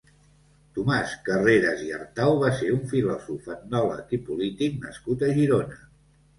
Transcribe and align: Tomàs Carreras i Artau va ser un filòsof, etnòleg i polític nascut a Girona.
Tomàs 0.77 1.11
Carreras 1.27 1.83
i 1.89 1.91
Artau 1.99 2.33
va 2.45 2.51
ser 2.63 2.71
un 2.77 2.83
filòsof, 2.95 3.53
etnòleg 3.59 4.19
i 4.21 4.23
polític 4.33 4.83
nascut 4.89 5.31
a 5.31 5.35
Girona. 5.41 5.83